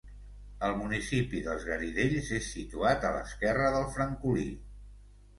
El 0.67 0.71
municipi 0.77 1.41
dels 1.47 1.65
Garidells 1.67 2.31
és 2.37 2.47
situat 2.53 3.05
a 3.09 3.11
l'esquerra 3.17 3.67
del 3.75 3.85
Francolí. 3.99 4.47